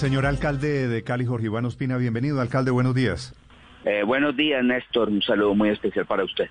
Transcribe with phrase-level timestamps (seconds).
[0.00, 2.40] Señor alcalde de Cali, Jorge Iván Ospina, bienvenido.
[2.40, 3.34] Alcalde, buenos días.
[3.84, 5.10] Eh, buenos días, Néstor.
[5.10, 6.48] Un saludo muy especial para usted.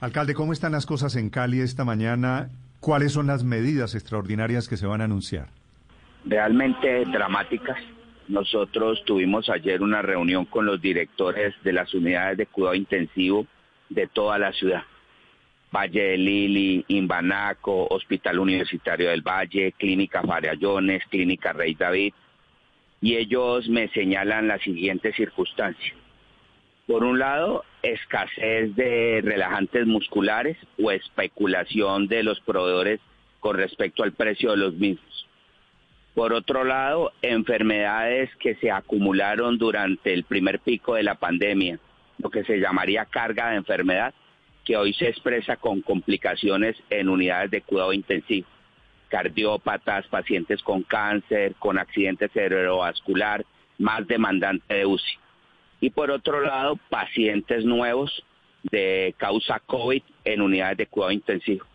[0.00, 2.48] Alcalde, ¿cómo están las cosas en Cali esta mañana?
[2.80, 5.48] ¿Cuáles son las medidas extraordinarias que se van a anunciar?
[6.24, 7.76] Realmente dramáticas.
[8.28, 13.46] Nosotros tuvimos ayer una reunión con los directores de las unidades de cuidado intensivo
[13.90, 14.84] de toda la ciudad.
[15.70, 22.14] Valle de Lili, Imbanaco, Hospital Universitario del Valle, Clínica Farallones, Clínica Rey David.
[23.00, 25.96] Y ellos me señalan las siguientes circunstancias.
[26.86, 33.00] Por un lado, escasez de relajantes musculares o especulación de los proveedores
[33.38, 35.26] con respecto al precio de los mismos.
[36.14, 41.78] Por otro lado, enfermedades que se acumularon durante el primer pico de la pandemia,
[42.18, 44.12] lo que se llamaría carga de enfermedad,
[44.64, 48.46] que hoy se expresa con complicaciones en unidades de cuidado intensivo.
[49.10, 53.44] Cardiópatas, pacientes con cáncer, con accidente cerebrovascular,
[53.76, 55.18] más demandante de UCI.
[55.82, 58.24] Y por otro lado, pacientes nuevos
[58.62, 61.66] de causa COVID en unidades de cuidado intensivo.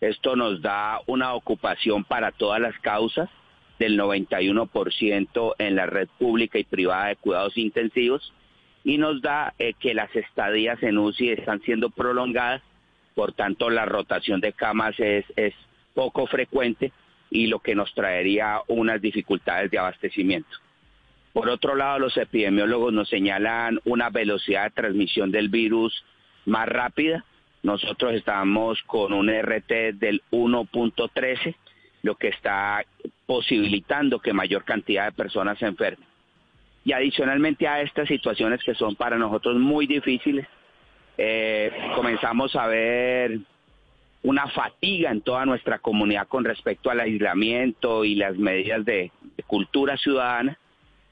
[0.00, 3.28] Esto nos da una ocupación para todas las causas
[3.78, 8.32] del 91% en la red pública y privada de cuidados intensivos
[8.84, 12.62] y nos da eh, que las estadías en UCI están siendo prolongadas,
[13.14, 15.54] por tanto la rotación de camas es, es
[15.98, 16.92] poco frecuente
[17.28, 20.56] y lo que nos traería unas dificultades de abastecimiento.
[21.32, 26.04] Por otro lado, los epidemiólogos nos señalan una velocidad de transmisión del virus
[26.46, 27.24] más rápida.
[27.64, 31.56] Nosotros estamos con un RT del 1.13,
[32.02, 32.84] lo que está
[33.26, 36.06] posibilitando que mayor cantidad de personas se enfermen.
[36.84, 40.46] Y adicionalmente a estas situaciones que son para nosotros muy difíciles,
[41.16, 43.40] eh, comenzamos a ver
[44.22, 49.42] una fatiga en toda nuestra comunidad con respecto al aislamiento y las medidas de, de
[49.44, 50.58] cultura ciudadana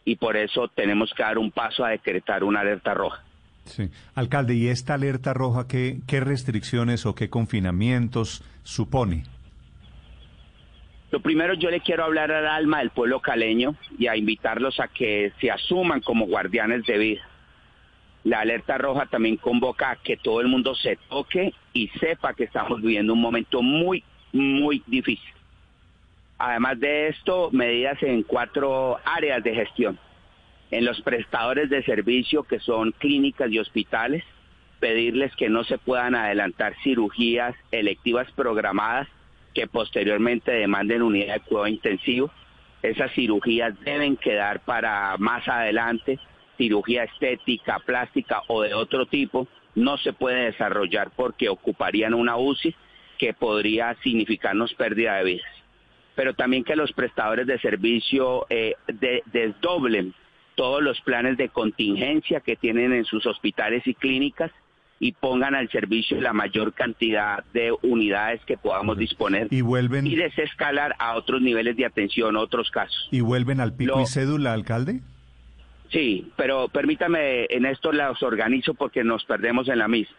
[0.05, 3.23] y por eso tenemos que dar un paso a decretar una alerta roja.
[3.65, 3.91] Sí.
[4.15, 9.25] Alcalde, ¿y esta alerta roja qué, qué restricciones o qué confinamientos supone?
[11.11, 14.89] Lo primero yo le quiero hablar al alma del pueblo caleño y a invitarlos a
[14.89, 17.29] que se asuman como guardianes de vida.
[18.27, 22.43] La alerta roja también convoca a que todo el mundo se toque y sepa que
[22.43, 25.33] estamos viviendo un momento muy, muy difícil.
[26.37, 29.97] Además de esto, medidas en cuatro áreas de gestión.
[30.73, 34.25] En los prestadores de servicio, que son clínicas y hospitales,
[34.81, 39.07] pedirles que no se puedan adelantar cirugías electivas programadas
[39.55, 42.33] que posteriormente demanden unidad de cuidado intensivo.
[42.83, 46.19] Esas cirugías deben quedar para más adelante,
[46.57, 52.75] cirugía estética, plástica o de otro tipo, no se puede desarrollar porque ocuparían una UCI
[53.19, 55.51] que podría significarnos pérdida de vidas.
[56.15, 60.15] Pero también que los prestadores de servicio eh, de, desdoblen
[60.55, 64.51] todos los planes de contingencia que tienen en sus hospitales y clínicas
[64.99, 70.17] y pongan al servicio la mayor cantidad de unidades que podamos disponer y vuelven y
[70.17, 73.09] desescalar a otros niveles de atención, otros casos.
[73.11, 75.03] ¿Y vuelven al pico y cédula, alcalde?
[75.91, 80.17] Sí, pero permítame, en esto los organizo porque nos perdemos en la misma.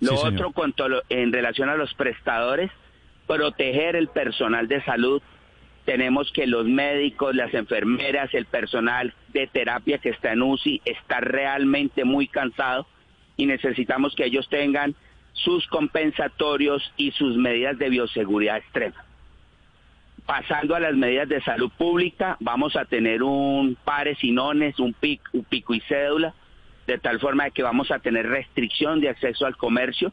[0.00, 2.70] Lo otro, cuanto en relación a los prestadores,
[3.28, 5.22] proteger el personal de salud.
[5.84, 11.20] Tenemos que los médicos, las enfermeras, el personal de terapia que está en UCI está
[11.20, 12.86] realmente muy cansado
[13.36, 14.94] y necesitamos que ellos tengan
[15.32, 19.04] sus compensatorios y sus medidas de bioseguridad extrema.
[20.28, 24.92] Pasando a las medidas de salud pública, vamos a tener un pares y nones, un
[24.92, 26.34] pico, un pico y cédula,
[26.86, 30.12] de tal forma que vamos a tener restricción de acceso al comercio,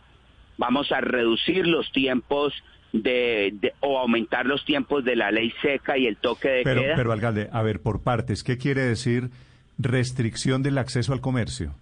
[0.58, 2.54] vamos a reducir los tiempos
[2.94, 6.96] de, o aumentar los tiempos de la ley seca y el toque de pero, queda.
[6.96, 9.32] Pero, alcalde, a ver, por partes, ¿qué quiere decir
[9.78, 11.76] restricción del acceso al comercio?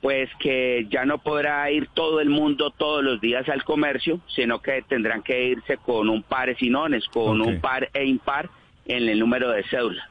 [0.00, 4.60] Pues que ya no podrá ir todo el mundo todos los días al comercio, sino
[4.60, 8.48] que tendrán que irse con un par y nones, con un par e impar
[8.86, 10.08] en el número de cédula,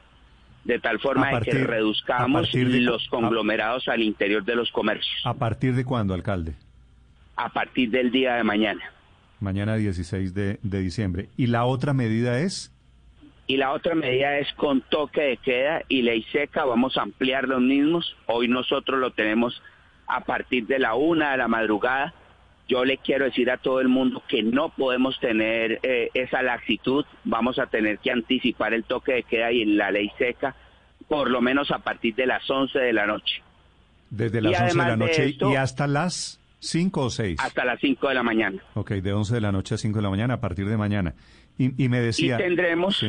[0.64, 5.20] de tal forma que reduzcamos los conglomerados al interior de los comercios.
[5.24, 6.54] ¿A partir de cuándo, alcalde?
[7.34, 8.82] A partir del día de mañana.
[9.40, 11.28] Mañana 16 de, de diciembre.
[11.36, 12.72] ¿Y la otra medida es?
[13.46, 17.48] Y la otra medida es con toque de queda y ley seca, vamos a ampliar
[17.48, 18.16] los mismos.
[18.26, 19.60] Hoy nosotros lo tenemos
[20.14, 22.14] a partir de la una de la madrugada.
[22.68, 27.04] Yo le quiero decir a todo el mundo que no podemos tener eh, esa laxitud,
[27.24, 30.54] vamos a tener que anticipar el toque de queda y la ley seca
[31.10, 33.42] por lo menos a partir de las 11 de la noche.
[34.10, 37.40] Desde las 11 de la noche y hasta las 5 o 6.
[37.40, 38.62] Hasta las 5 de la mañana.
[38.74, 41.14] Ok, de 11 de la noche a 5 de la mañana a partir de mañana.
[41.58, 42.36] Y, me decía...
[42.36, 43.04] Y tendremos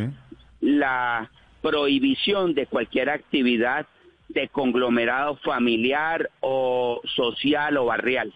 [0.59, 1.29] la
[1.61, 3.85] prohibición de cualquier actividad
[4.33, 8.33] de conglomerado familiar o social o barrial.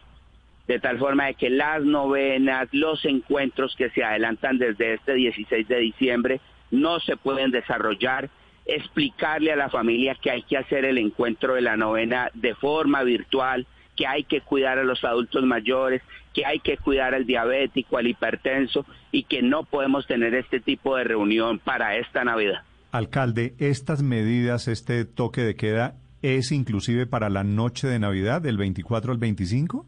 [0.68, 5.68] De tal forma de que las novenas, los encuentros que se adelantan desde este 16
[5.68, 8.30] de diciembre no se pueden desarrollar
[8.66, 13.04] explicarle a la familia que hay que hacer el encuentro de la novena de forma
[13.04, 16.02] virtual, que hay que cuidar a los adultos mayores,
[16.34, 20.98] que hay que cuidar al diabético, al hipertenso y que no podemos tener este tipo
[20.98, 22.64] de reunión para esta Navidad.
[22.96, 28.58] Alcalde, estas medidas, este toque de queda, ¿es inclusive para la noche de Navidad, del
[28.58, 29.86] 24 al 25?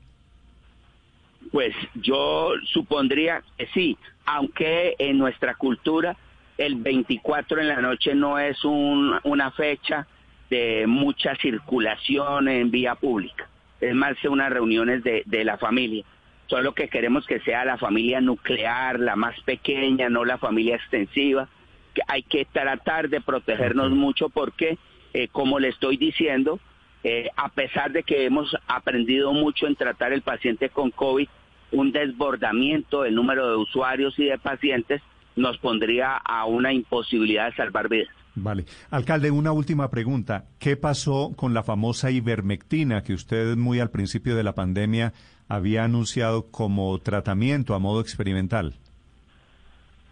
[1.50, 6.18] Pues yo supondría que sí, aunque en nuestra cultura
[6.58, 10.06] el 24 en la noche no es una fecha
[10.50, 13.48] de mucha circulación en vía pública,
[13.80, 16.04] es más unas reuniones de, la familia.
[16.48, 21.48] Solo que queremos que sea la familia nuclear, la más pequeña, no la familia extensiva.
[21.98, 24.78] Que hay que tratar de protegernos mucho porque,
[25.16, 26.60] eh, como le estoy diciendo,
[27.04, 31.28] eh, a pesar de que hemos aprendido mucho en tratar el paciente con COVID,
[31.72, 35.02] un desbordamiento del número de usuarios y de pacientes
[35.36, 38.10] nos pondría a una imposibilidad de salvar vidas.
[38.36, 38.66] Vale.
[38.92, 40.46] Alcalde, una última pregunta.
[40.60, 45.14] ¿Qué pasó con la famosa ivermectina que usted muy al principio de la pandemia
[45.48, 48.76] había anunciado como tratamiento a modo experimental?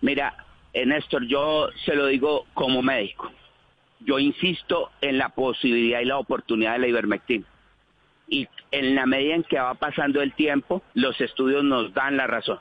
[0.01, 0.35] Mira,
[0.75, 3.31] eh, Néstor, yo se lo digo como médico.
[4.01, 7.45] Yo insisto en la posibilidad y la oportunidad de la ivermectina.
[8.27, 12.27] Y en la medida en que va pasando el tiempo, los estudios nos dan la
[12.27, 12.59] razón.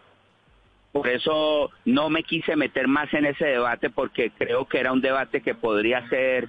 [0.93, 5.01] Por eso no me quise meter más en ese debate porque creo que era un
[5.01, 6.49] debate que podría ser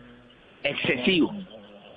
[0.62, 1.34] excesivo.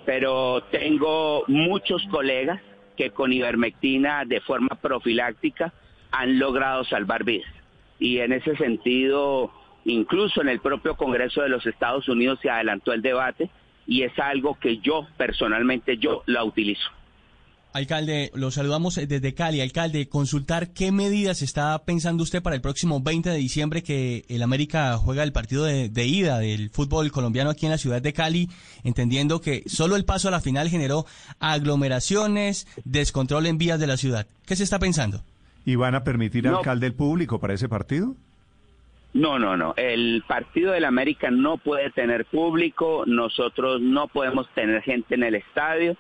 [0.07, 2.63] Pero tengo muchos colegas
[2.97, 5.75] que con ivermectina de forma profiláctica
[6.11, 7.53] han logrado salvar vidas.
[7.99, 9.51] Y en ese sentido,
[9.85, 13.51] incluso en el propio Congreso de los Estados Unidos se adelantó el debate
[13.87, 16.89] y es algo que yo personalmente yo la utilizo.
[17.73, 19.61] Alcalde, lo saludamos desde Cali.
[19.61, 24.43] Alcalde, consultar qué medidas está pensando usted para el próximo 20 de diciembre que el
[24.43, 28.49] América juega el partido de, ida del fútbol colombiano aquí en la ciudad de Cali,
[28.85, 31.05] entendiendo que solo el paso a la final generó
[31.41, 34.27] aglomeraciones, descontrol en vías de la ciudad.
[34.47, 35.23] ¿Qué se está pensando?
[35.69, 38.15] ¿Y van a permitir alcalde el público para ese partido?
[39.13, 39.75] No, no, no.
[39.77, 43.05] El partido del América no puede tener público.
[43.07, 45.97] Nosotros no podemos tener gente en el estadio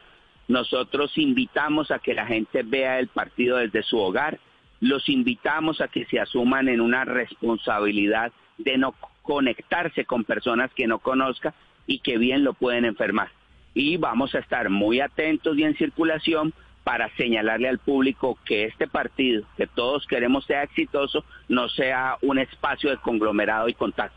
[0.48, 4.40] nosotros invitamos a que la gente vea el partido desde su hogar,
[4.80, 10.86] los invitamos a que se asuman en una responsabilidad de no conectarse con personas que
[10.86, 11.54] no conozca
[11.86, 13.28] y que bien lo pueden enfermar.
[13.74, 16.54] Y vamos a estar muy atentos y en circulación
[16.88, 22.38] para señalarle al público que este partido, que todos queremos sea exitoso, no sea un
[22.38, 24.16] espacio de conglomerado y contacto.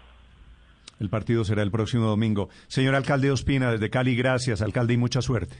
[0.98, 2.48] El partido será el próximo domingo.
[2.70, 5.58] Señor alcalde Ospina, desde Cali, gracias, alcalde, y mucha suerte.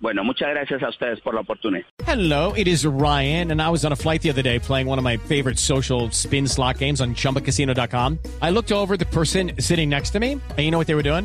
[0.00, 1.86] Bueno, muchas gracias a ustedes por la oportunidad.
[2.06, 4.98] Hello, it is Ryan, and I was on a flight the other day playing one
[4.98, 8.18] of my favorite social spin slot games on chumbacasino.com.
[8.42, 11.02] I looked over the person sitting next to me, and you know what they were
[11.02, 11.24] doing?